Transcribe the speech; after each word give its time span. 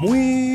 Muy 0.00 0.47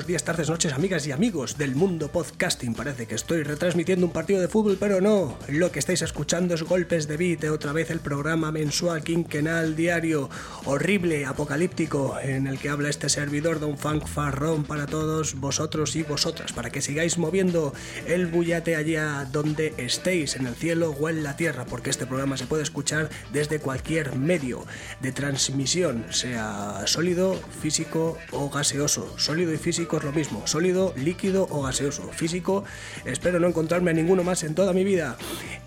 buenos 0.00 0.08
días, 0.08 0.24
tardes, 0.24 0.48
noches, 0.48 0.72
amigas 0.72 1.06
y 1.06 1.12
amigos 1.12 1.58
del 1.58 1.74
mundo 1.74 2.08
podcasting. 2.08 2.74
Parece 2.74 3.06
que 3.06 3.14
estoy 3.14 3.42
retransmitiendo 3.42 4.06
un 4.06 4.12
partido 4.12 4.40
de 4.40 4.48
fútbol, 4.48 4.78
pero 4.80 5.02
no. 5.02 5.36
Lo 5.46 5.70
que 5.70 5.78
estáis 5.78 6.00
escuchando 6.00 6.54
es 6.54 6.62
Golpes 6.62 7.06
de 7.06 7.18
Beat, 7.18 7.44
otra 7.52 7.74
vez 7.74 7.90
el 7.90 8.00
programa 8.00 8.50
mensual, 8.50 9.02
quinquenal, 9.02 9.76
diario, 9.76 10.30
horrible, 10.64 11.26
apocalíptico, 11.26 12.16
en 12.18 12.46
el 12.46 12.58
que 12.58 12.70
habla 12.70 12.88
este 12.88 13.10
servidor 13.10 13.60
de 13.60 13.66
un 13.66 13.76
funk 13.76 14.06
farrón 14.06 14.64
para 14.64 14.86
todos 14.86 15.34
vosotros 15.34 15.94
y 15.96 16.02
vosotras, 16.02 16.54
para 16.54 16.70
que 16.70 16.80
sigáis 16.80 17.18
moviendo 17.18 17.74
el 18.06 18.26
bullate 18.26 18.76
allá 18.76 19.28
donde 19.30 19.74
estéis, 19.76 20.34
en 20.36 20.46
el 20.46 20.54
cielo 20.54 20.96
o 20.98 21.10
en 21.10 21.22
la 21.22 21.36
tierra, 21.36 21.66
porque 21.66 21.90
este 21.90 22.06
programa 22.06 22.38
se 22.38 22.46
puede 22.46 22.62
escuchar 22.62 23.10
desde 23.34 23.58
cualquier 23.58 24.16
medio 24.16 24.64
de 25.02 25.12
transmisión, 25.12 26.06
sea 26.08 26.84
sólido, 26.86 27.38
físico 27.60 28.16
o 28.30 28.48
gaseoso. 28.48 29.18
Sólido 29.18 29.52
y 29.52 29.58
físico 29.58 29.89
es 29.98 30.04
lo 30.04 30.12
mismo. 30.12 30.46
Sólido, 30.46 30.92
líquido 30.96 31.46
o 31.50 31.62
gaseoso. 31.62 32.02
Físico, 32.12 32.64
espero 33.04 33.40
no 33.40 33.48
encontrarme 33.48 33.90
a 33.90 33.94
ninguno 33.94 34.24
más 34.24 34.42
en 34.42 34.54
toda 34.54 34.72
mi 34.72 34.84
vida. 34.84 35.16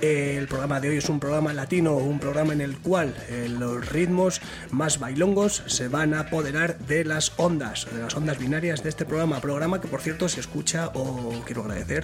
El 0.02 0.48
programa 0.48 0.80
de 0.80 0.90
hoy 0.90 0.98
es 0.98 1.10
un 1.10 1.20
programa 1.20 1.54
latino, 1.54 1.96
un 1.96 2.20
programa 2.20 2.54
en 2.54 2.62
el 2.62 2.78
cual 2.78 3.16
eh, 3.30 3.48
los 3.50 3.90
ritmos 3.90 4.42
más 4.72 5.00
bailongos 5.00 5.64
se 5.68 5.88
van 5.88 6.14
a 6.14 6.22
apoderar 6.22 6.78
de 6.80 7.06
las 7.06 7.34
ondas, 7.38 7.88
de 7.92 8.02
las 8.02 8.16
ondas 8.16 8.38
binarias 8.38 8.84
de 8.84 8.90
este 8.90 9.06
programa. 9.06 9.40
Programa 9.40 9.82
que 9.82 9.88
por 9.88 10.02
cierto 10.02 10.30
se 10.30 10.40
escucha, 10.40 10.92
o 10.94 11.42
quiero 11.46 11.62
agradecer 11.62 12.04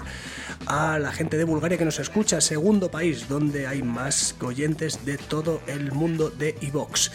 a 0.65 0.99
la 0.99 1.11
gente 1.11 1.37
de 1.37 1.43
Bulgaria 1.43 1.77
que 1.77 1.85
nos 1.85 1.99
escucha, 1.99 2.41
segundo 2.41 2.89
país 2.91 3.27
donde 3.27 3.67
hay 3.67 3.81
más 3.81 4.35
oyentes 4.41 5.05
de 5.05 5.17
todo 5.17 5.61
el 5.67 5.91
mundo 5.91 6.29
de 6.29 6.55
iVox. 6.61 7.11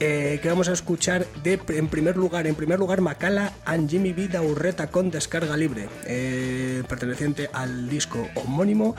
Eh, 0.00 0.38
que 0.42 0.48
vamos 0.48 0.68
a 0.68 0.72
escuchar 0.72 1.26
de, 1.42 1.60
en 1.68 1.88
primer 1.88 2.16
lugar, 2.16 2.46
en 2.46 2.54
primer 2.54 2.78
lugar, 2.78 3.00
Macala 3.00 3.52
and 3.64 3.88
Jimmy 3.88 4.12
Vida 4.12 4.42
Urreta 4.46 4.88
con 4.88 5.10
descarga 5.10 5.56
libre, 5.56 5.88
eh, 6.04 6.82
perteneciente 6.88 7.50
al 7.52 7.88
disco 7.88 8.28
homónimo 8.34 8.94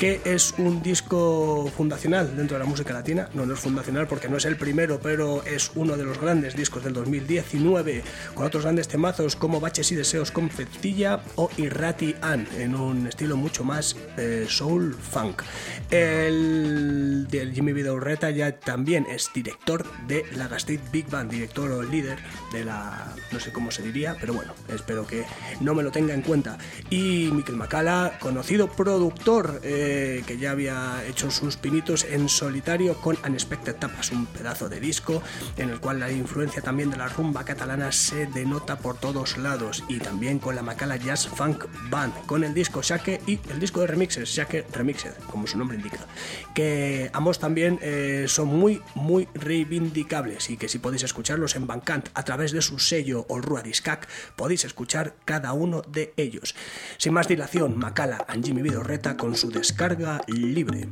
que 0.00 0.22
es 0.24 0.54
un 0.56 0.82
disco 0.82 1.70
fundacional 1.76 2.34
dentro 2.34 2.56
de 2.56 2.64
la 2.64 2.70
música 2.70 2.94
latina. 2.94 3.28
No, 3.34 3.44
no 3.44 3.52
es 3.52 3.60
fundacional 3.60 4.06
porque 4.06 4.30
no 4.30 4.38
es 4.38 4.46
el 4.46 4.56
primero, 4.56 4.98
pero 4.98 5.44
es 5.44 5.72
uno 5.74 5.94
de 5.98 6.04
los 6.04 6.18
grandes 6.18 6.56
discos 6.56 6.82
del 6.82 6.94
2019, 6.94 8.02
con 8.34 8.46
otros 8.46 8.62
grandes 8.62 8.88
temazos 8.88 9.36
como 9.36 9.60
Baches 9.60 9.92
y 9.92 9.96
Deseos 9.96 10.30
con 10.30 10.48
Fetilla 10.48 11.20
o 11.36 11.50
Irrati 11.58 12.16
An, 12.22 12.48
en 12.56 12.76
un 12.76 13.08
estilo 13.08 13.36
mucho 13.36 13.62
más 13.62 13.94
eh, 14.16 14.46
soul 14.48 14.94
funk. 14.94 15.42
El, 15.90 17.28
el 17.30 17.52
Jimmy 17.52 17.74
Vidal 17.74 18.00
ya 18.34 18.58
también 18.58 19.06
es 19.06 19.30
director 19.34 19.84
de 20.06 20.24
la 20.34 20.48
Big 20.90 21.10
Band, 21.10 21.30
director 21.30 21.70
o 21.72 21.82
líder 21.82 22.20
de 22.54 22.64
la, 22.64 23.14
no 23.32 23.38
sé 23.38 23.52
cómo 23.52 23.70
se 23.70 23.82
diría, 23.82 24.16
pero 24.18 24.32
bueno, 24.32 24.54
espero 24.72 25.06
que 25.06 25.26
no 25.60 25.74
me 25.74 25.82
lo 25.82 25.90
tenga 25.90 26.14
en 26.14 26.22
cuenta. 26.22 26.56
Y 26.88 27.28
Mikel 27.32 27.56
Macala, 27.56 28.16
conocido 28.18 28.68
productor, 28.68 29.60
eh, 29.62 29.89
que 30.26 30.38
ya 30.38 30.52
había 30.52 31.04
hecho 31.06 31.30
sus 31.30 31.56
pinitos 31.56 32.04
en 32.04 32.28
solitario 32.28 32.96
con 33.00 33.18
Unexpected 33.26 33.76
Tapas, 33.76 34.10
un 34.10 34.26
pedazo 34.26 34.68
de 34.68 34.80
disco 34.80 35.22
en 35.56 35.70
el 35.70 35.80
cual 35.80 36.00
la 36.00 36.10
influencia 36.10 36.62
también 36.62 36.90
de 36.90 36.96
la 36.96 37.08
rumba 37.08 37.44
catalana 37.44 37.92
se 37.92 38.26
denota 38.26 38.78
por 38.78 38.98
todos 38.98 39.36
lados 39.36 39.84
y 39.88 39.98
también 39.98 40.38
con 40.38 40.56
la 40.56 40.62
Macala 40.62 40.96
Jazz 40.96 41.28
Funk 41.28 41.64
Band, 41.88 42.14
con 42.26 42.44
el 42.44 42.54
disco 42.54 42.82
Shake 42.82 43.22
y 43.26 43.38
el 43.50 43.60
disco 43.60 43.80
de 43.80 43.86
remixes, 43.86 44.28
Shake 44.28 44.66
Remixed, 44.72 45.14
como 45.30 45.46
su 45.46 45.58
nombre 45.58 45.76
indica, 45.76 46.06
que 46.54 47.10
ambos 47.12 47.38
también 47.38 47.78
eh, 47.82 48.26
son 48.28 48.48
muy, 48.48 48.82
muy 48.94 49.28
reivindicables 49.34 50.50
y 50.50 50.56
que 50.56 50.68
si 50.68 50.78
podéis 50.78 51.02
escucharlos 51.02 51.56
en 51.56 51.66
Bandcamp 51.66 52.08
a 52.14 52.22
través 52.24 52.52
de 52.52 52.62
su 52.62 52.78
sello 52.78 53.26
Olrua 53.28 53.62
Discac, 53.62 54.08
podéis 54.36 54.64
escuchar 54.64 55.14
cada 55.24 55.52
uno 55.52 55.82
de 55.82 56.12
ellos. 56.16 56.54
Sin 56.98 57.14
más 57.14 57.28
dilación, 57.28 57.78
Macala 57.78 58.24
and 58.28 58.44
Jimmy 58.44 58.62
Vidorreta 58.62 59.16
con 59.16 59.34
su 59.34 59.50
descarga 59.80 60.20
libre. 60.26 60.90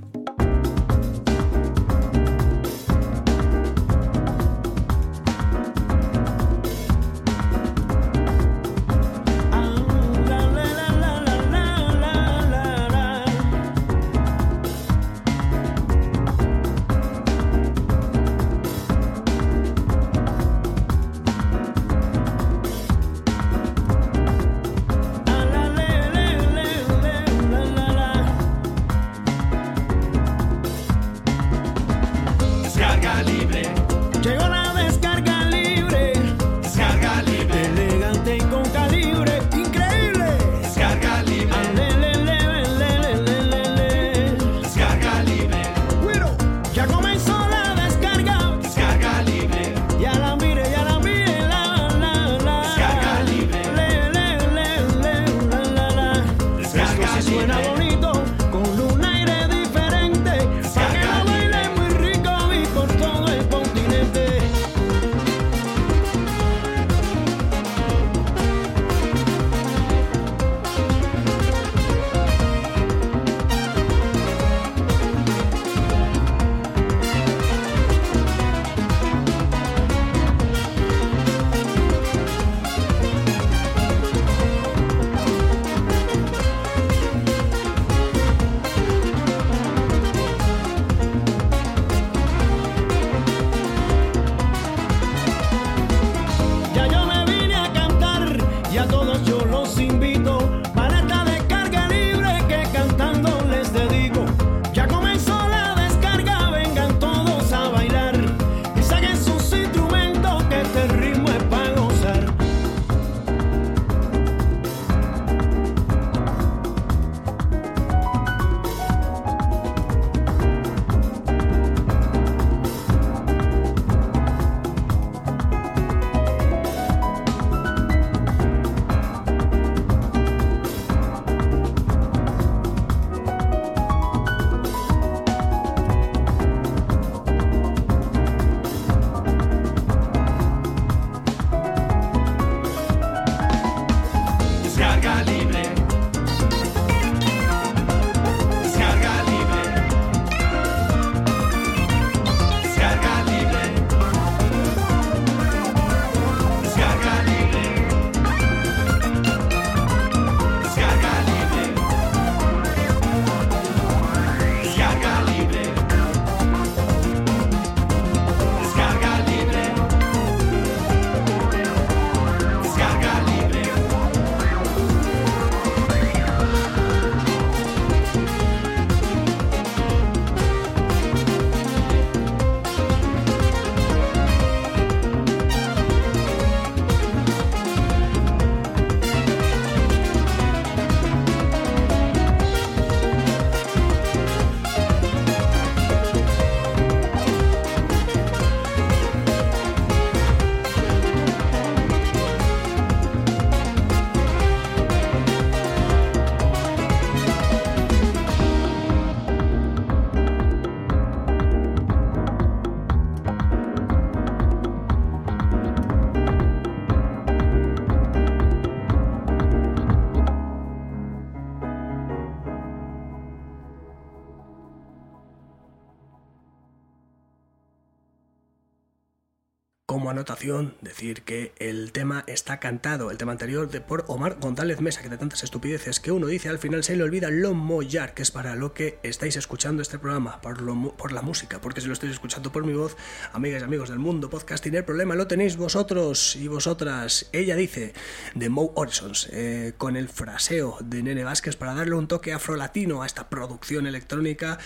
Anotación, 230.10 230.74
decir 230.80 231.22
que 231.22 231.52
el 231.58 231.92
tema 231.92 232.24
está 232.26 232.60
cantado, 232.60 233.10
el 233.10 233.18
tema 233.18 233.32
anterior 233.32 233.70
de 233.70 233.80
por 233.80 234.04
Omar 234.08 234.38
González 234.40 234.80
Mesa, 234.80 235.02
que 235.02 235.08
de 235.08 235.18
tantas 235.18 235.42
estupideces 235.42 236.00
que 236.00 236.12
uno 236.12 236.26
dice 236.26 236.48
al 236.48 236.58
final 236.58 236.84
se 236.84 236.96
le 236.96 237.02
olvida 237.02 237.30
lo 237.30 237.54
mollar, 237.54 238.14
que 238.14 238.22
es 238.22 238.30
para 238.30 238.54
lo 238.54 238.74
que 238.74 238.98
estáis 239.02 239.36
escuchando 239.36 239.82
este 239.82 239.98
programa, 239.98 240.40
por, 240.40 240.62
lo, 240.62 240.96
por 240.96 241.12
la 241.12 241.22
música, 241.22 241.60
porque 241.60 241.80
si 241.80 241.86
lo 241.86 241.92
estáis 241.92 242.12
escuchando 242.12 242.52
por 242.52 242.64
mi 242.64 242.72
voz, 242.72 242.96
amigas 243.32 243.62
y 243.62 243.64
amigos 243.64 243.88
del 243.88 243.98
mundo 243.98 244.30
podcasting, 244.30 244.74
el 244.74 244.84
problema 244.84 245.14
lo 245.14 245.26
tenéis 245.26 245.56
vosotros 245.56 246.36
y 246.36 246.48
vosotras. 246.48 247.28
Ella 247.32 247.56
dice 247.56 247.92
de 248.34 248.48
Mo 248.48 248.72
Horizons, 248.74 249.28
eh, 249.32 249.72
con 249.76 249.96
el 249.96 250.08
fraseo 250.08 250.78
de 250.80 251.02
Nene 251.02 251.24
Vázquez 251.24 251.56
para 251.56 251.74
darle 251.74 251.94
un 251.94 252.08
toque 252.08 252.32
afrolatino 252.32 253.02
a 253.02 253.06
esta 253.06 253.28
producción 253.28 253.86
electrónica 253.86 254.58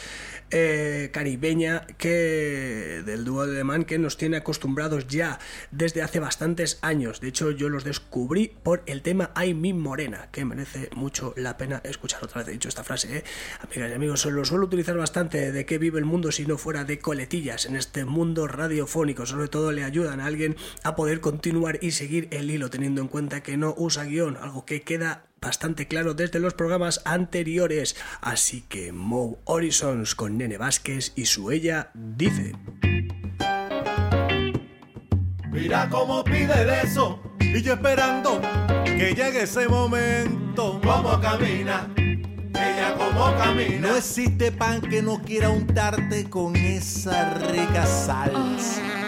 eh, 0.50 1.10
caribeña 1.12 1.86
que 1.98 3.02
del 3.06 3.24
dúo 3.24 3.46
de 3.46 3.64
Man 3.64 3.84
que 3.84 3.98
nos 3.98 4.16
tiene 4.16 4.36
acostumbrados 4.36 5.06
ya 5.08 5.31
desde 5.70 6.02
hace 6.02 6.20
bastantes 6.20 6.79
años. 6.82 7.20
De 7.20 7.29
hecho, 7.29 7.50
yo 7.50 7.69
los 7.69 7.84
descubrí 7.84 8.52
por 8.62 8.82
el 8.87 9.02
tema 9.02 9.31
Ay 9.34 9.55
mi 9.55 9.73
morena, 9.73 10.29
que 10.32 10.44
merece 10.44 10.90
mucho 10.94 11.34
la 11.37 11.56
pena 11.56 11.81
escuchar 11.84 12.25
otra 12.25 12.40
vez. 12.40 12.49
He 12.49 12.52
dicho 12.52 12.69
esta 12.69 12.84
frase, 12.84 13.19
¿eh? 13.19 13.25
amigas 13.61 13.90
y 13.90 13.94
amigos, 13.94 14.25
lo 14.26 14.44
suelo 14.44 14.67
utilizar 14.67 14.96
bastante 14.96 15.52
de 15.52 15.67
qué 15.67 15.79
vive 15.79 15.99
el 15.99 16.05
mundo 16.05 16.32
si 16.32 16.46
no 16.46 16.58
fuera 16.58 16.84
de 16.84 16.99
coletillas 16.99 17.67
en 17.67 17.76
este 17.76 18.05
mundo 18.05 18.46
radiofónico. 18.46 19.26
Sobre 19.26 19.49
todo 19.49 19.73
le 19.73 19.84
ayudan 19.84 20.20
a 20.20 20.26
alguien 20.26 20.56
a 20.82 20.96
poder 20.96 21.20
continuar 21.20 21.78
y 21.82 21.93
seguir 21.93 22.28
el 22.31 22.50
hilo, 22.50 22.70
teniendo 22.70 23.00
en 23.00 23.08
cuenta 23.08 23.43
que 23.43 23.56
no 23.56 23.75
usa 23.76 24.05
guion, 24.05 24.37
algo 24.37 24.64
que 24.64 24.82
queda 24.82 25.25
bastante 25.40 25.88
claro 25.88 26.14
desde 26.14 26.38
los 26.38 26.55
programas 26.55 27.02
anteriores. 27.05 27.96
Así 28.20 28.62
que 28.62 28.93
Mo 28.93 29.38
Horizons 29.44 30.14
con 30.14 30.38
Nene 30.38 30.56
Vázquez 30.56 31.12
y 31.17 31.26
su 31.26 31.50
ella 31.50 31.90
dice. 31.94 32.55
Mira 35.52 35.87
cómo 35.90 36.25
pide 36.25 36.62
el 36.62 36.70
eso 36.70 37.20
y 37.38 37.60
yo 37.60 37.75
esperando 37.75 38.40
que 38.87 39.14
llegue 39.14 39.43
ese 39.43 39.69
momento. 39.69 40.81
Cómo 40.82 41.20
camina, 41.20 41.93
ella 41.94 42.94
como 42.96 43.37
camina. 43.37 43.88
No 43.88 43.96
existe 43.96 44.50
pan 44.50 44.81
que 44.81 45.02
no 45.02 45.20
quiera 45.20 45.50
untarte 45.50 46.31
con 46.31 46.56
esa 46.56 47.34
rica 47.34 47.84
salsa. 47.84 49.01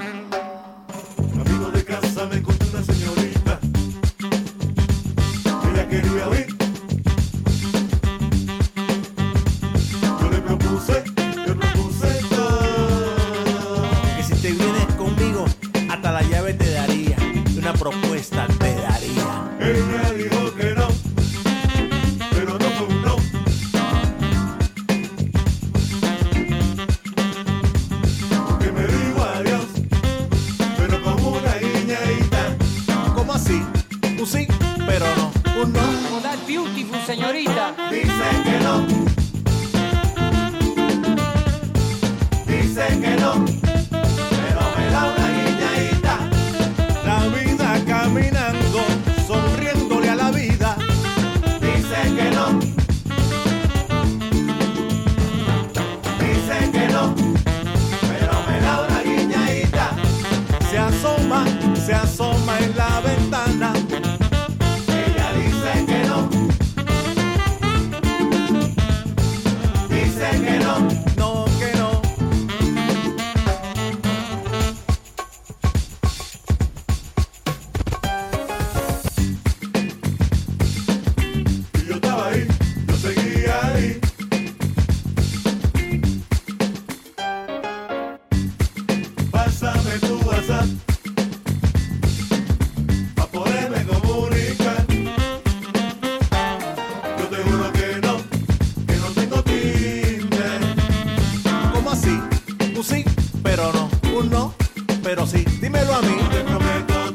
Pero 103.54 103.72
no. 103.72 103.88
Un 104.18 104.30
no, 104.30 104.54
pero 105.02 105.26
sí. 105.26 105.44
Dímelo 105.60 105.94
a 105.94 106.02
mí. 106.02 106.16
Te 106.30 106.40
prometo 106.40 107.14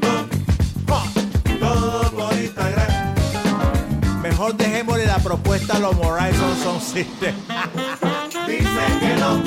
todo, 1.59 2.11
por 2.11 2.33
Instagram 2.33 3.13
Mejor 4.21 4.55
dejémosle 4.55 5.05
la 5.05 5.17
propuesta 5.17 5.75
a 5.75 5.79
los 5.79 5.95
Horizon 5.97 6.55
Sound 6.63 6.81
System. 6.81 7.35
Dice 8.47 8.85
que 9.01 9.15
no 9.19 9.43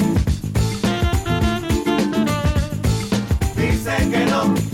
Dice 3.56 4.10
que 4.10 4.26
no 4.26 4.71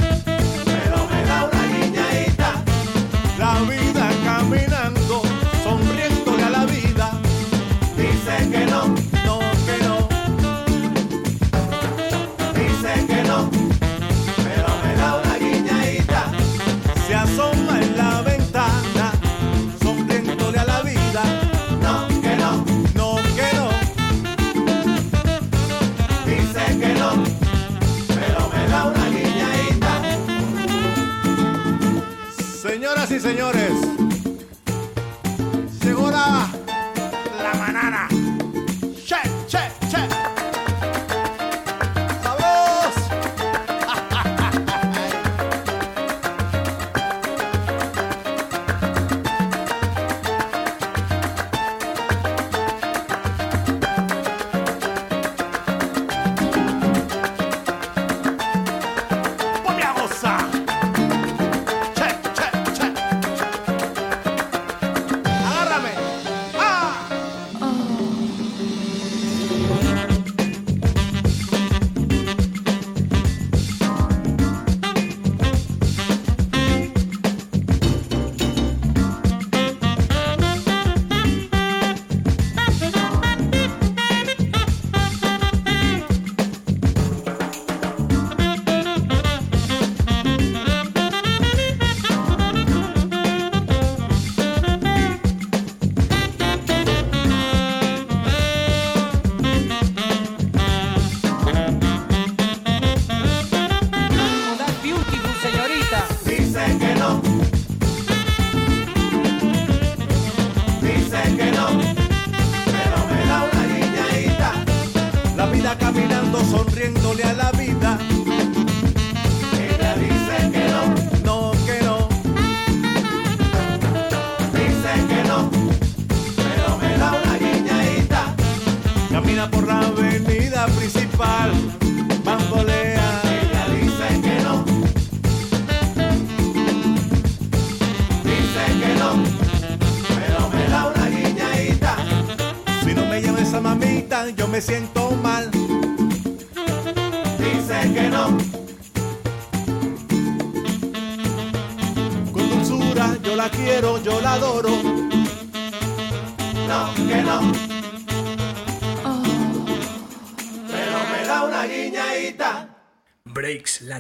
señores, 33.28 33.57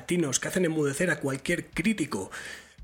Que 0.08 0.48
hacen 0.48 0.64
enmudecer 0.64 1.10
a 1.10 1.20
cualquier 1.20 1.66
crítico 1.66 2.30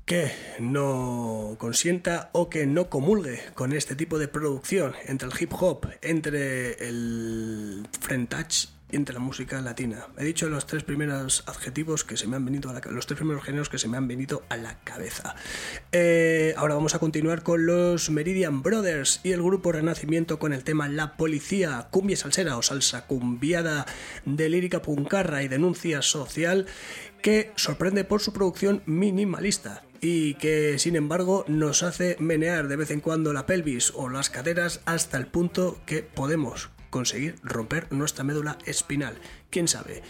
que 0.05 0.31
no 0.59 1.55
consienta 1.57 2.29
o 2.33 2.47
que 2.49 2.67
no 2.67 2.89
comulgue 2.89 3.41
con 3.55 3.73
este 3.73 3.95
tipo 3.95 4.19
de 4.19 4.27
producción 4.27 4.93
entre 5.07 5.27
el 5.27 5.33
hip 5.39 5.51
hop, 5.59 5.87
entre 6.01 6.73
el 6.87 7.87
French 7.99 8.69
y 8.69 8.74
entre 8.95 9.13
la 9.13 9.19
música 9.19 9.61
latina. 9.61 10.07
He 10.17 10.23
dicho 10.23 10.49
los 10.49 10.65
tres 10.65 10.83
primeros 10.83 11.43
adjetivos 11.47 12.03
que 12.03 12.17
se 12.17 12.27
me 12.27 12.35
han 12.35 12.45
venido 12.45 12.69
a 12.69 12.73
la 12.73 12.81
los 12.89 13.07
tres 13.07 13.17
primeros 13.17 13.43
géneros 13.43 13.69
que 13.69 13.77
se 13.77 13.87
me 13.87 13.97
han 13.97 14.07
venido 14.07 14.43
a 14.49 14.57
la 14.57 14.79
cabeza. 14.83 15.35
Eh, 15.91 16.53
ahora 16.57 16.75
vamos 16.75 16.95
a 16.95 16.99
continuar 16.99 17.43
con 17.43 17.65
los 17.65 18.09
Meridian 18.09 18.61
Brothers 18.61 19.21
y 19.23 19.31
el 19.31 19.41
grupo 19.41 19.71
Renacimiento 19.71 20.39
con 20.39 20.53
el 20.53 20.63
tema 20.63 20.87
La 20.87 21.17
Policía, 21.17 21.87
cumbia 21.91 22.17
salsera 22.17 22.57
o 22.57 22.61
salsa 22.61 23.05
cumbiada 23.07 23.85
de 24.25 24.49
lírica 24.49 24.81
puncarra 24.81 25.43
y 25.43 25.47
denuncia 25.47 26.01
social 26.01 26.65
que 27.21 27.51
sorprende 27.55 28.03
por 28.03 28.21
su 28.21 28.33
producción 28.33 28.83
minimalista 28.85 29.83
y 30.01 30.35
que 30.35 30.77
sin 30.77 30.95
embargo 30.95 31.45
nos 31.47 31.83
hace 31.83 32.15
menear 32.19 32.67
de 32.67 32.75
vez 32.75 32.91
en 32.91 33.01
cuando 33.01 33.33
la 33.33 33.45
pelvis 33.45 33.91
o 33.95 34.09
las 34.09 34.29
caderas 34.29 34.81
hasta 34.85 35.17
el 35.17 35.25
punto 35.25 35.79
que 35.85 36.03
podemos 36.03 36.74
conseguir 36.95 37.35
romper 37.43 37.91
nuestra 37.91 38.23
médula 38.23 38.57
espinal. 38.65 39.15
¿Quién 39.49 39.67
sabe? 39.67 40.01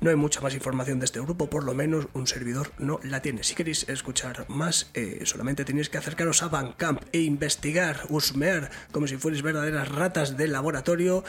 No 0.00 0.08
hay 0.08 0.16
mucha 0.16 0.40
más 0.40 0.54
información 0.54 0.98
de 0.98 1.04
este 1.04 1.20
grupo, 1.20 1.50
por 1.50 1.62
lo 1.62 1.74
menos 1.74 2.08
un 2.14 2.26
servidor 2.26 2.72
no 2.78 3.00
la 3.02 3.20
tiene. 3.20 3.44
Si 3.44 3.54
queréis 3.54 3.86
escuchar 3.90 4.46
más, 4.48 4.90
eh, 4.94 5.20
solamente 5.24 5.66
tenéis 5.66 5.90
que 5.90 5.98
acercaros 5.98 6.42
a 6.42 6.48
Bandcamp 6.48 7.02
e 7.12 7.20
investigar, 7.20 8.00
husmear, 8.08 8.70
como 8.92 9.06
si 9.06 9.18
fuerais 9.18 9.42
verdaderas 9.42 9.90
ratas 9.90 10.38
de 10.38 10.48
laboratorio 10.48 11.22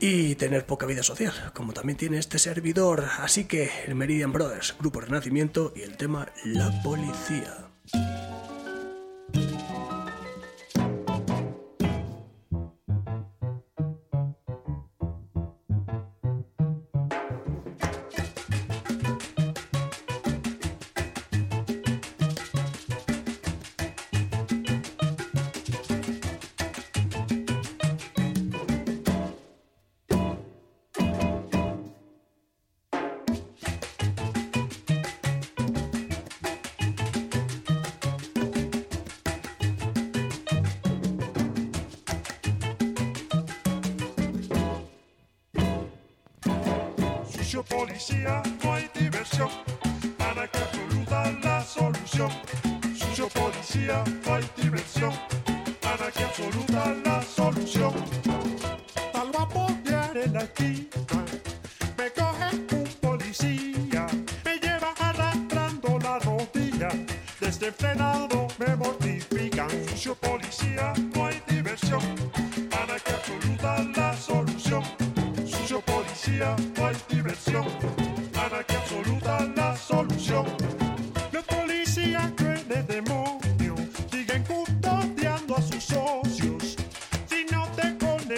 y 0.00 0.34
tener 0.34 0.66
poca 0.66 0.84
vida 0.84 1.02
social, 1.02 1.32
como 1.54 1.72
también 1.72 1.96
tiene 1.96 2.18
este 2.18 2.38
servidor. 2.38 3.06
Así 3.20 3.44
que 3.44 3.70
el 3.86 3.94
Meridian 3.94 4.34
Brothers, 4.34 4.76
Grupo 4.78 5.00
Renacimiento 5.00 5.72
y 5.74 5.80
el 5.80 5.96
tema 5.96 6.28
La 6.44 6.70
Policía. 6.82 7.70
Sucio 47.50 47.64
policía, 47.64 48.42
no 48.62 48.74
hay 48.74 48.88
diversión. 48.94 49.48
Anarquía 50.20 50.62
absoluta 50.62 51.32
la 51.42 51.64
solución. 51.64 52.30
Sucio 52.96 53.28
policía, 53.30 54.04
no 54.24 54.34
hay 54.34 54.48
diversión. 54.56 55.12
Anarquía 55.82 56.26
absoluta 56.26 56.94
la 57.04 57.09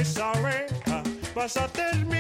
te 0.02 0.09
con 0.09 0.11
esa 0.11 0.32
reja, 0.32 1.02
vas 1.35 1.56
a 1.56 2.12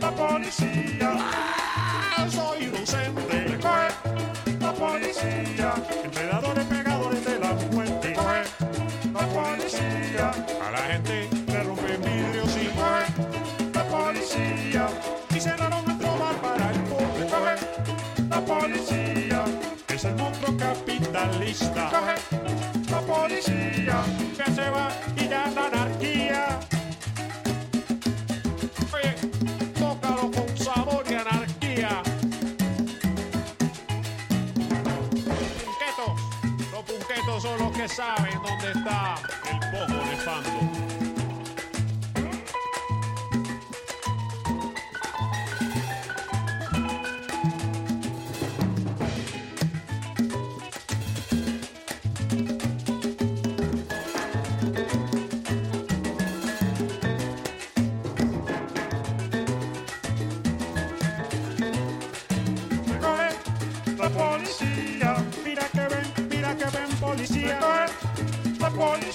la 0.00 0.10
policía, 0.10 1.16
ah, 1.18 2.26
soy 2.30 2.64
inocente. 2.64 3.46
Me 3.48 3.58
coge 3.58 3.88
la 4.60 4.72
policía, 4.72 5.74
enredadores 6.04 6.64
pegadores 6.66 7.24
de 7.24 7.38
la 7.38 7.52
muerte. 7.72 8.08
Me 8.08 8.14
coge 8.14 8.42
la 9.12 9.26
policía, 9.28 10.30
a 10.66 10.70
la 10.70 10.78
gente 10.78 11.28
le 11.46 11.62
rompen 11.62 12.00
vidrios 12.00 12.56
y 12.56 13.74
la 13.74 13.84
policía, 13.84 14.88
y 15.34 15.40
cerraron 15.40 15.84
nuestro 15.84 16.18
bar 16.18 16.36
para 16.36 16.70
el 16.70 16.80
pobre. 16.82 17.26
Coge 17.30 17.54
la 18.28 18.40
policía 18.40 19.44
es 19.88 20.04
el 20.04 20.14
monstruo 20.16 20.56
capitalista. 20.56 21.90
Coge 21.90 22.14
la 22.90 23.00
policía 23.00 24.02
que 24.36 24.52
se 24.52 24.70
va 24.70 24.88
y 25.16 25.28
ya 25.28 25.50
la 25.54 25.68
saben 37.94 38.40
dónde 38.42 38.72
está 38.72 39.16
el 39.50 39.60
pojo 39.70 40.08
de 40.08 40.16
Fando. 40.16 40.71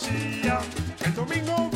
El 0.05 1.15
domingo 1.15 1.66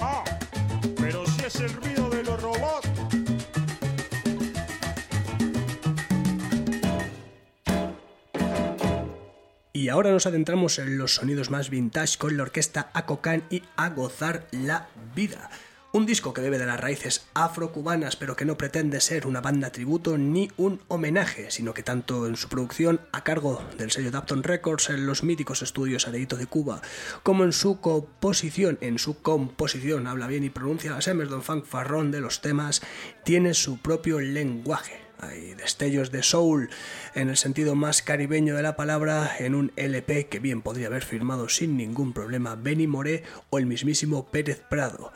Ah, 0.00 0.24
pero 0.98 1.26
si 1.26 1.44
es 1.44 1.56
el 1.56 1.72
ruido 1.72 2.10
de 2.10 2.22
los 2.22 2.40
robots. 2.40 2.88
Y 9.72 9.88
ahora 9.88 10.10
nos 10.10 10.26
adentramos 10.26 10.78
en 10.78 10.98
los 10.98 11.14
sonidos 11.14 11.50
más 11.50 11.70
vintage 11.70 12.18
con 12.18 12.36
la 12.36 12.42
orquesta 12.42 12.90
Acocan 12.92 13.44
y 13.50 13.62
A 13.76 13.88
Gozar 13.88 14.46
la 14.52 14.88
Vida. 15.14 15.50
Un 15.92 16.06
disco 16.06 16.32
que 16.32 16.40
bebe 16.40 16.58
de 16.58 16.66
las 16.66 16.78
raíces 16.78 17.26
afrocubanas, 17.34 18.14
pero 18.14 18.36
que 18.36 18.44
no 18.44 18.56
pretende 18.56 19.00
ser 19.00 19.26
una 19.26 19.40
banda 19.40 19.72
tributo 19.72 20.18
ni 20.18 20.48
un 20.56 20.80
homenaje, 20.86 21.50
sino 21.50 21.74
que 21.74 21.82
tanto 21.82 22.28
en 22.28 22.36
su 22.36 22.48
producción 22.48 23.00
a 23.10 23.24
cargo 23.24 23.60
del 23.76 23.90
sello 23.90 24.12
Dapton 24.12 24.44
Records 24.44 24.90
en 24.90 25.04
los 25.04 25.24
míticos 25.24 25.62
estudios 25.62 26.06
Areito 26.06 26.36
de 26.36 26.46
Cuba, 26.46 26.80
como 27.24 27.42
en 27.42 27.52
su 27.52 27.80
composición, 27.80 28.78
en 28.80 29.00
su 29.00 29.20
composición, 29.20 30.06
habla 30.06 30.28
bien 30.28 30.44
y 30.44 30.50
pronuncia 30.50 30.92
las 30.92 31.08
M's 31.08 31.28
Don 31.28 32.10
de 32.12 32.20
los 32.20 32.40
temas, 32.40 32.82
tiene 33.24 33.52
su 33.52 33.78
propio 33.78 34.20
lenguaje. 34.20 35.00
Hay 35.18 35.54
destellos 35.54 36.12
de 36.12 36.22
soul 36.22 36.70
en 37.16 37.30
el 37.30 37.36
sentido 37.36 37.74
más 37.74 38.00
caribeño 38.00 38.54
de 38.54 38.62
la 38.62 38.76
palabra 38.76 39.36
en 39.40 39.56
un 39.56 39.72
LP 39.74 40.28
que 40.28 40.38
bien 40.38 40.62
podría 40.62 40.86
haber 40.86 41.02
firmado 41.02 41.48
sin 41.48 41.76
ningún 41.76 42.12
problema 42.12 42.54
Benny 42.54 42.86
Moré 42.86 43.24
o 43.50 43.58
el 43.58 43.66
mismísimo 43.66 44.30
Pérez 44.30 44.62
Prado. 44.70 45.12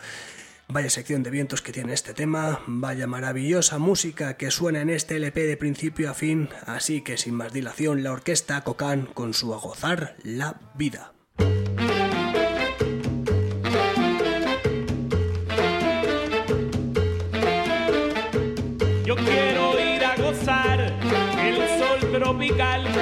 Vaya 0.68 0.88
sección 0.88 1.22
de 1.22 1.30
vientos 1.30 1.60
que 1.60 1.72
tiene 1.72 1.92
este 1.92 2.14
tema, 2.14 2.60
vaya 2.66 3.06
maravillosa 3.06 3.78
música 3.78 4.36
que 4.36 4.50
suena 4.50 4.80
en 4.80 4.90
este 4.90 5.16
LP 5.16 5.46
de 5.46 5.56
principio 5.56 6.10
a 6.10 6.14
fin, 6.14 6.48
así 6.66 7.02
que 7.02 7.18
sin 7.18 7.34
más 7.34 7.52
dilación 7.52 8.02
la 8.02 8.12
orquesta 8.12 8.62
Cocán 8.62 9.06
con 9.06 9.34
su 9.34 9.52
a 9.54 9.58
gozar 9.58 10.16
la 10.22 10.60
vida. 10.74 11.12
Yo 19.04 19.16
quiero 19.16 19.78
ir 19.78 20.04
a 20.04 20.16
gozar 20.16 20.80
el 20.80 21.56
sol 21.78 22.12
tropical, 22.12 22.93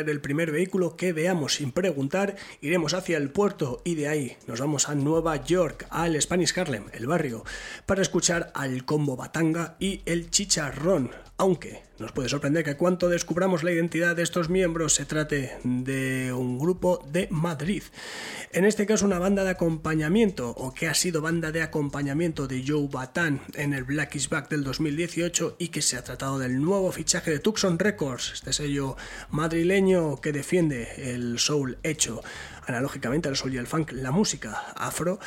el 0.00 0.20
primer 0.20 0.50
vehículo 0.50 0.96
que 0.96 1.12
veamos 1.12 1.54
sin 1.54 1.72
preguntar, 1.72 2.36
iremos 2.60 2.94
hacia 2.94 3.16
el 3.16 3.30
puerto 3.30 3.80
y 3.84 3.94
de 3.94 4.08
ahí 4.08 4.36
nos 4.46 4.60
vamos 4.60 4.88
a 4.88 4.94
Nueva 4.94 5.36
York, 5.44 5.86
al 5.90 6.20
Spanish 6.20 6.58
Harlem, 6.58 6.84
el 6.92 7.06
barrio, 7.06 7.44
para 7.86 8.02
escuchar 8.02 8.50
al 8.54 8.84
combo 8.84 9.16
Batanga 9.16 9.76
y 9.78 10.02
el 10.06 10.30
Chicharrón, 10.30 11.10
aunque 11.36 11.82
nos 11.98 12.12
puede 12.12 12.28
sorprender 12.28 12.64
que 12.64 12.76
cuanto 12.76 13.08
descubramos 13.08 13.62
la 13.64 13.72
identidad 13.72 14.14
de 14.16 14.22
estos 14.22 14.48
miembros 14.48 14.94
se 14.94 15.04
trate 15.04 15.56
de 15.64 16.32
un 16.32 16.58
grupo 16.58 17.04
de 17.10 17.28
Madrid. 17.30 17.82
En 18.52 18.64
este 18.64 18.86
caso 18.86 19.04
una 19.04 19.18
banda 19.18 19.42
de 19.44 19.50
acompañamiento, 19.50 20.50
o 20.50 20.72
que 20.72 20.88
ha 20.88 20.94
sido 20.94 21.22
banda 21.22 21.50
de 21.50 21.62
acompañamiento 21.62 22.46
de 22.46 22.64
Joe 22.66 22.88
Batan 22.90 23.40
en 23.54 23.74
el 23.74 23.84
Black 23.84 24.14
is 24.14 24.28
Back 24.28 24.48
del 24.48 24.64
2018 24.64 25.56
y 25.58 25.68
que 25.68 25.82
se 25.82 25.96
ha 25.96 26.04
tratado 26.04 26.38
del 26.38 26.60
nuevo 26.60 26.92
fichaje 26.92 27.30
de 27.30 27.40
Tucson 27.40 27.78
Records, 27.78 28.32
este 28.34 28.52
sello 28.52 28.96
madrileño 29.30 30.20
que 30.20 30.32
defiende 30.32 31.14
el 31.14 31.38
soul 31.38 31.78
hecho 31.82 32.22
analógicamente 32.66 33.28
al 33.28 33.36
soul 33.36 33.54
y 33.54 33.58
el 33.58 33.66
funk, 33.66 33.92
la 33.92 34.10
música 34.10 34.72
afro 34.76 35.18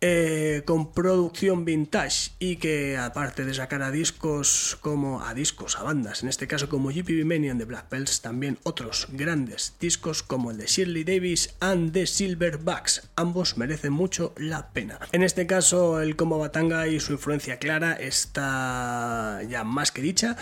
eh, 0.00 0.62
con 0.66 0.92
producción 0.92 1.64
vintage 1.64 2.32
y 2.38 2.56
que 2.56 2.96
aparte 2.98 3.44
de 3.44 3.54
sacar 3.54 3.82
a 3.82 3.90
discos 3.90 4.76
como 4.80 5.24
a 5.24 5.32
discos, 5.32 5.78
a 5.78 5.82
bandas, 5.82 6.22
en 6.22 6.28
este 6.28 6.46
caso 6.46 6.68
como 6.68 6.90
GPB 6.90 7.24
Mania 7.24 7.50
and 7.50 7.60
the 7.60 7.64
Black 7.64 7.88
Bells, 7.90 8.20
también 8.20 8.58
otros 8.62 9.08
grandes 9.10 9.74
discos 9.80 10.22
como 10.22 10.50
el 10.50 10.58
de 10.58 10.66
Shirley 10.66 11.04
Davis 11.04 11.54
and 11.60 11.92
the 11.92 12.06
Silverbacks, 12.06 13.08
ambos 13.16 13.56
merecen 13.56 13.92
mucho 13.92 14.34
la 14.36 14.70
pena. 14.70 14.98
En 15.12 15.22
este 15.22 15.46
caso 15.46 16.00
el 16.00 16.16
combo 16.16 16.38
Batanga 16.38 16.86
y 16.88 17.00
su 17.00 17.12
influencia 17.12 17.58
clara 17.58 17.94
está 17.94 19.40
ya 19.48 19.64
más 19.64 19.92
que 19.92 20.02
dicha. 20.02 20.36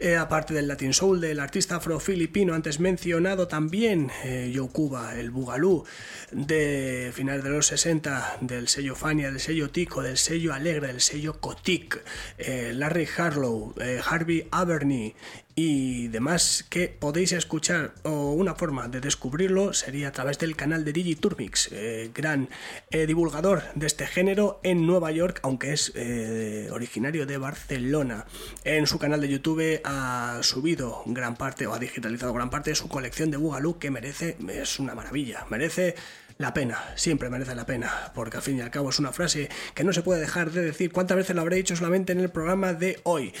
Eh, 0.00 0.16
aparte 0.16 0.54
del 0.54 0.68
Latin 0.68 0.92
Soul 0.92 1.20
del 1.20 1.40
artista 1.40 1.76
afro-filipino 1.76 2.54
antes 2.54 2.78
mencionado 2.78 3.48
también, 3.48 4.12
eh, 4.22 4.48
Yokuba, 4.54 5.18
el 5.18 5.30
Bugalú 5.32 5.84
de 6.30 7.10
finales 7.12 7.42
de 7.42 7.50
los 7.50 7.66
60, 7.66 8.38
del 8.40 8.68
sello 8.68 8.94
Fania, 8.94 9.32
del 9.32 9.40
sello 9.40 9.70
Tico, 9.70 10.00
del 10.02 10.16
sello 10.16 10.54
Alegre, 10.54 10.86
del 10.86 11.00
sello 11.00 11.40
Kotik, 11.40 12.00
eh, 12.38 12.72
Larry 12.74 13.08
Harlow, 13.16 13.74
eh, 13.80 14.00
Harvey 14.04 14.46
Aberney 14.52 15.16
y 15.60 16.06
demás 16.06 16.64
que 16.70 16.86
podéis 16.86 17.32
escuchar 17.32 17.92
o 18.04 18.30
una 18.30 18.54
forma 18.54 18.86
de 18.86 19.00
descubrirlo 19.00 19.72
sería 19.72 20.06
a 20.06 20.12
través 20.12 20.38
del 20.38 20.54
canal 20.54 20.84
de 20.84 20.92
Digiturmix, 20.92 21.70
eh, 21.72 22.12
gran 22.14 22.48
eh, 22.92 23.08
divulgador 23.08 23.64
de 23.74 23.88
este 23.88 24.06
género 24.06 24.60
en 24.62 24.86
Nueva 24.86 25.10
York, 25.10 25.40
aunque 25.42 25.72
es 25.72 25.90
eh, 25.96 26.68
originario 26.70 27.26
de 27.26 27.38
Barcelona. 27.38 28.26
En 28.62 28.86
su 28.86 29.00
canal 29.00 29.20
de 29.20 29.30
YouTube 29.30 29.80
ha 29.82 30.38
subido 30.42 31.02
gran 31.06 31.34
parte 31.34 31.66
o 31.66 31.74
ha 31.74 31.80
digitalizado 31.80 32.32
gran 32.32 32.50
parte 32.50 32.70
de 32.70 32.76
su 32.76 32.88
colección 32.88 33.32
de 33.32 33.36
Bugalú 33.38 33.80
que 33.80 33.90
merece, 33.90 34.36
es 34.48 34.78
una 34.78 34.94
maravilla, 34.94 35.44
merece 35.50 35.96
la 36.38 36.54
pena, 36.54 36.78
siempre 36.94 37.30
merece 37.30 37.54
la 37.56 37.66
pena, 37.66 38.12
porque 38.14 38.36
al 38.36 38.42
fin 38.44 38.58
y 38.58 38.60
al 38.60 38.70
cabo 38.70 38.90
es 38.90 39.00
una 39.00 39.12
frase 39.12 39.48
que 39.74 39.82
no 39.82 39.92
se 39.92 40.02
puede 40.02 40.20
dejar 40.20 40.52
de 40.52 40.62
decir. 40.62 40.92
¿Cuántas 40.92 41.16
veces 41.16 41.34
lo 41.34 41.42
habré 41.42 41.56
dicho 41.56 41.74
solamente 41.74 42.12
en 42.12 42.20
el 42.20 42.30
programa 42.30 42.74
de 42.74 43.00
hoy? 43.02 43.34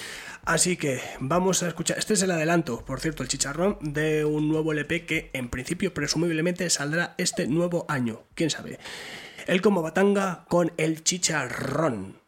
Así 0.44 0.76
que 0.76 1.00
vamos 1.20 1.62
a 1.62 1.68
escuchar. 1.68 1.98
Este 1.98 2.14
es 2.14 2.22
el 2.22 2.32
adelanto, 2.32 2.84
por 2.84 3.00
cierto, 3.00 3.22
el 3.22 3.28
chicharrón 3.28 3.78
de 3.80 4.24
un 4.24 4.48
nuevo 4.48 4.72
LP 4.72 5.06
que 5.06 5.30
en 5.32 5.48
principio 5.48 5.94
presumiblemente 5.94 6.68
saldrá 6.70 7.14
este 7.18 7.46
nuevo 7.46 7.86
año. 7.88 8.22
¿Quién 8.34 8.50
sabe? 8.50 8.80
El 9.46 9.62
como 9.62 9.80
batanga 9.80 10.44
con 10.48 10.72
el 10.76 11.04
chicharrón. 11.04 12.18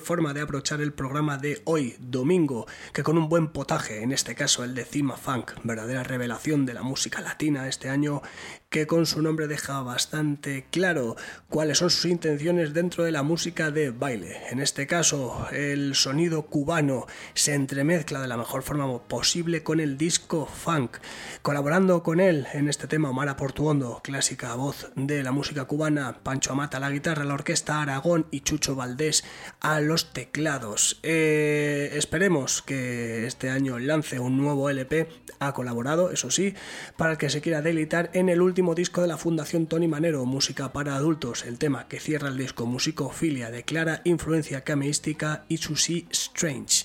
Forma 0.00 0.34
de 0.34 0.40
aprovechar 0.40 0.80
el 0.80 0.92
programa 0.92 1.38
de 1.38 1.62
hoy, 1.64 1.96
domingo, 2.00 2.66
que 2.92 3.02
con 3.02 3.18
un 3.18 3.28
buen 3.28 3.48
potaje, 3.48 4.02
en 4.02 4.12
este 4.12 4.34
caso 4.34 4.64
el 4.64 4.74
de 4.74 4.84
Cima 4.84 5.16
Funk, 5.16 5.52
verdadera 5.62 6.02
revelación 6.02 6.66
de 6.66 6.74
la 6.74 6.82
música 6.82 7.20
latina 7.20 7.68
este 7.68 7.88
año, 7.88 8.22
que 8.70 8.86
con 8.86 9.04
su 9.04 9.20
nombre 9.20 9.48
deja 9.48 9.82
bastante 9.82 10.64
claro 10.70 11.16
cuáles 11.48 11.78
son 11.78 11.90
sus 11.90 12.04
intenciones 12.04 12.72
dentro 12.72 13.02
de 13.02 13.10
la 13.10 13.24
música 13.24 13.72
de 13.72 13.90
baile. 13.90 14.36
En 14.48 14.60
este 14.60 14.86
caso, 14.86 15.48
el 15.50 15.96
sonido 15.96 16.42
cubano 16.42 17.08
se 17.34 17.54
entremezcla 17.54 18.20
de 18.20 18.28
la 18.28 18.36
mejor 18.36 18.62
forma 18.62 19.02
posible 19.08 19.64
con 19.64 19.80
el 19.80 19.98
disco 19.98 20.46
funk. 20.46 20.98
Colaborando 21.42 22.04
con 22.04 22.20
él 22.20 22.46
en 22.52 22.68
este 22.68 22.86
tema 22.86 23.10
Omar 23.10 23.36
Portuondo, 23.36 24.02
clásica 24.04 24.54
voz 24.54 24.92
de 24.94 25.24
la 25.24 25.32
música 25.32 25.64
cubana, 25.64 26.20
Pancho 26.22 26.52
Amata 26.52 26.76
a 26.76 26.80
la 26.80 26.90
guitarra, 26.90 27.24
la 27.24 27.34
orquesta 27.34 27.82
Aragón 27.82 28.26
y 28.30 28.42
Chucho 28.42 28.76
Valdés 28.76 29.24
a 29.58 29.80
los 29.80 30.12
teclados. 30.12 31.00
Eh, 31.02 31.90
esperemos 31.94 32.62
que 32.62 33.26
este 33.26 33.50
año 33.50 33.80
lance 33.80 34.20
un 34.20 34.36
nuevo 34.36 34.70
LP. 34.70 35.08
Ha 35.40 35.54
colaborado, 35.54 36.12
eso 36.12 36.30
sí, 36.30 36.54
para 36.96 37.12
el 37.12 37.18
que 37.18 37.30
se 37.30 37.40
quiera 37.40 37.62
deleitar 37.62 38.10
en 38.12 38.28
el 38.28 38.40
último 38.40 38.59
disco 38.60 39.00
de 39.00 39.08
la 39.08 39.16
Fundación 39.16 39.66
Tony 39.66 39.88
Manero, 39.88 40.24
música 40.26 40.72
para 40.72 40.94
adultos. 40.94 41.44
El 41.46 41.58
tema 41.58 41.88
que 41.88 41.98
cierra 41.98 42.28
el 42.28 42.36
disco, 42.36 42.66
Musicofilia, 42.66 43.50
de 43.50 43.64
clara 43.64 44.02
influencia 44.04 44.62
cameística 44.64 45.44
y 45.48 45.56
Susie 45.56 46.06
Strange. 46.10 46.84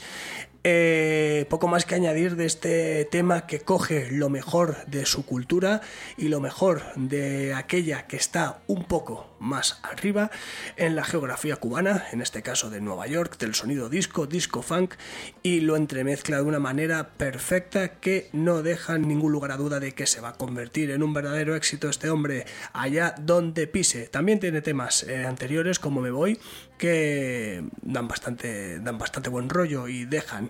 Eh, 0.63 1.45
poco 1.49 1.67
más 1.67 1.85
que 1.85 1.93
añadir 1.93 2.37
de 2.37 2.45
este 2.45 3.05
tema 3.05 3.45
que 3.45 3.59
coge 3.59 4.09
lo 4.09 4.29
mejor 4.29 4.85
de 4.87 5.05
su 5.05 5.25
cultura 5.25 5.81
y 6.17 6.29
lo 6.29 6.39
mejor 6.39 6.81
de 6.95 7.53
aquella 7.53 8.07
que 8.07 8.17
está 8.17 8.61
un 8.65 8.85
poco 8.85 9.34
más 9.39 9.79
arriba 9.83 10.31
en 10.77 10.95
la 10.95 11.03
geografía 11.03 11.55
cubana, 11.57 12.05
en 12.11 12.21
este 12.21 12.41
caso 12.41 12.69
de 12.69 12.81
Nueva 12.81 13.07
York, 13.07 13.37
del 13.37 13.55
sonido 13.55 13.89
disco, 13.89 14.27
disco 14.27 14.61
funk, 14.61 14.95
y 15.43 15.61
lo 15.61 15.75
entremezcla 15.75 16.37
de 16.37 16.43
una 16.43 16.59
manera 16.59 17.09
perfecta 17.09 17.99
que 17.99 18.29
no 18.33 18.63
deja 18.63 18.97
ningún 18.97 19.31
lugar 19.31 19.51
a 19.51 19.57
duda 19.57 19.79
de 19.79 19.93
que 19.93 20.07
se 20.07 20.21
va 20.21 20.29
a 20.29 20.33
convertir 20.33 20.91
en 20.91 21.03
un 21.03 21.13
verdadero 21.13 21.55
éxito 21.55 21.89
este 21.89 22.09
hombre 22.09 22.45
allá 22.73 23.15
donde 23.19 23.67
pise. 23.67 24.07
También 24.07 24.39
tiene 24.39 24.61
temas 24.61 25.03
eh, 25.03 25.25
anteriores 25.25 25.79
como 25.79 26.01
Me 26.01 26.11
Voy 26.11 26.39
que 26.77 27.63
dan 27.81 28.07
bastante, 28.07 28.79
dan 28.79 28.97
bastante 28.97 29.29
buen 29.29 29.49
rollo 29.49 29.87
y 29.87 30.05
dejan 30.05 30.49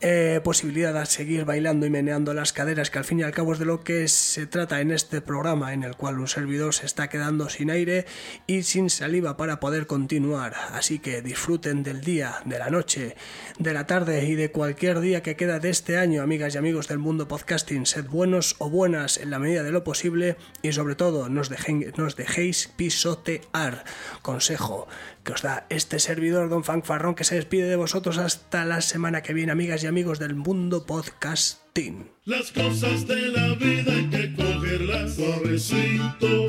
eh, 0.00 0.40
posibilidad 0.44 0.94
de 0.94 1.06
seguir 1.06 1.44
bailando 1.44 1.86
y 1.86 1.90
meneando 1.90 2.34
las 2.34 2.52
caderas, 2.52 2.90
que 2.90 2.98
al 2.98 3.04
fin 3.04 3.20
y 3.20 3.22
al 3.22 3.32
cabo 3.32 3.52
es 3.52 3.58
de 3.58 3.64
lo 3.64 3.82
que 3.82 4.06
se 4.08 4.46
trata 4.46 4.80
en 4.80 4.90
este 4.92 5.20
programa, 5.20 5.72
en 5.72 5.82
el 5.82 5.96
cual 5.96 6.20
un 6.20 6.28
servidor 6.28 6.74
se 6.74 6.86
está 6.86 7.08
quedando 7.08 7.48
sin 7.48 7.70
aire 7.70 8.06
y 8.46 8.62
sin 8.62 8.90
saliva 8.90 9.36
para 9.36 9.60
poder 9.60 9.86
continuar. 9.86 10.54
Así 10.72 10.98
que 10.98 11.22
disfruten 11.22 11.82
del 11.82 12.00
día, 12.00 12.36
de 12.44 12.58
la 12.58 12.70
noche, 12.70 13.16
de 13.58 13.72
la 13.72 13.86
tarde 13.86 14.24
y 14.26 14.34
de 14.34 14.50
cualquier 14.50 15.00
día 15.00 15.22
que 15.22 15.36
queda 15.36 15.58
de 15.58 15.70
este 15.70 15.98
año, 15.98 16.22
amigas 16.22 16.54
y 16.54 16.58
amigos 16.58 16.88
del 16.88 16.98
mundo 16.98 17.28
podcasting. 17.28 17.86
Sed 17.86 18.06
buenos 18.06 18.56
o 18.58 18.70
buenas 18.70 19.18
en 19.18 19.30
la 19.30 19.38
medida 19.38 19.62
de 19.62 19.72
lo 19.72 19.84
posible 19.84 20.36
y 20.62 20.72
sobre 20.72 20.94
todo 20.94 21.28
nos, 21.28 21.50
nos 21.96 22.16
dejéis 22.16 22.70
pisotear. 22.76 23.84
Consejo 24.22 24.88
que 25.26 25.32
os 25.32 25.42
da 25.42 25.66
este 25.68 25.98
servidor, 25.98 26.48
Don 26.48 26.62
Fanfarrón, 26.62 27.16
que 27.16 27.24
se 27.24 27.34
despide 27.34 27.68
de 27.68 27.76
vosotros 27.76 28.16
hasta 28.18 28.64
la 28.64 28.80
semana 28.80 29.22
que 29.22 29.34
viene, 29.34 29.52
amigas 29.52 29.82
y 29.82 29.88
amigos 29.88 30.20
del 30.20 30.36
mundo 30.36 30.86
podcasting. 30.86 32.08
Las 32.24 32.52
cosas 32.52 33.06
de 33.06 33.28
la 33.28 33.54
vida 33.54 33.92
hay 33.92 34.08
que 34.08 34.34
cogerlas 34.34 35.16
suavecito, 35.16 36.46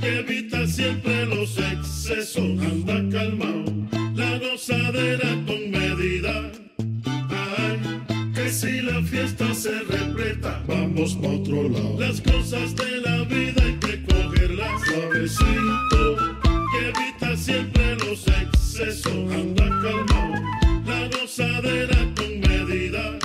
que 0.00 0.18
evita 0.20 0.66
siempre 0.66 1.26
los 1.26 1.58
excesos, 1.58 2.60
anda 2.60 2.96
calmado, 3.10 3.72
la 4.14 4.38
gozadera 4.38 5.28
con 5.46 5.70
medida. 5.70 6.50
Ay, 7.30 8.32
que 8.34 8.50
si 8.50 8.82
la 8.82 9.02
fiesta 9.02 9.54
se 9.54 9.80
repleta, 9.80 10.62
vamos 10.66 11.14
pa' 11.14 11.28
otro 11.28 11.68
lado. 11.68 11.96
Las 11.98 12.20
cosas 12.20 12.74
de 12.76 13.00
la 13.00 13.22
vida 13.24 13.62
hay 13.62 13.74
que 13.74 14.02
cogerlas 14.04 14.82
suavecito, 14.84 16.16
que 16.72 16.88
evita 16.88 17.36
siempre 17.36 17.96
los 17.96 18.26
excesos, 18.26 19.32
anda 19.32 19.68
calmado, 19.82 20.34
la 20.86 21.08
gozadera 21.08 21.98
con 22.16 22.40
medida. 22.40 23.18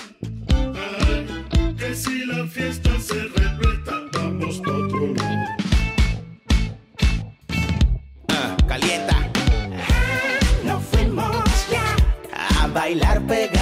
Ay, 0.75 1.75
que 1.77 1.95
si 1.95 2.25
la 2.25 2.47
fiesta 2.47 2.90
bailar 12.71 13.19
pegado. 13.21 13.60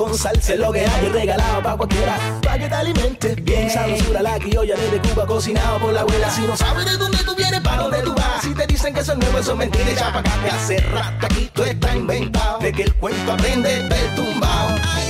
Con 0.00 0.16
salsa, 0.16 0.54
lo 0.54 0.72
que 0.72 0.80
hay 0.80 1.08
regalado 1.10 1.62
pa' 1.62 1.76
cualquiera, 1.76 2.16
pa' 2.42 2.56
que 2.56 2.68
te 2.70 2.74
alimentes 2.74 3.44
bien. 3.44 3.68
Sabrosura 3.68 4.22
la 4.22 4.38
criolla 4.38 4.74
desde 4.74 4.98
Cuba, 5.06 5.26
cocinado 5.26 5.78
por 5.78 5.92
la 5.92 6.00
abuela. 6.00 6.30
Si 6.30 6.40
no 6.40 6.56
sabes 6.56 6.86
de 6.86 6.96
dónde 6.96 7.18
tú 7.18 7.36
vienes, 7.36 7.60
pa' 7.60 7.76
dónde 7.76 8.00
tú 8.00 8.14
vas. 8.14 8.40
Si 8.40 8.54
te 8.54 8.66
dicen 8.66 8.94
que 8.94 9.00
eso 9.00 9.12
es 9.12 9.18
nuevo, 9.18 9.38
eso 9.38 9.52
es 9.52 9.58
mentira, 9.58 9.90
echa 9.90 10.10
pa' 10.10 10.20
acá. 10.20 10.32
Que 10.42 10.50
hace 10.50 10.78
rato 10.78 11.26
aquí 11.26 11.50
todo 11.52 11.66
está 11.66 11.94
inventado, 11.94 12.58
de 12.60 12.72
que 12.72 12.84
el 12.84 12.94
cuento 12.94 13.30
aprende 13.30 13.82
del 13.88 14.14
tumbao. 14.14 15.09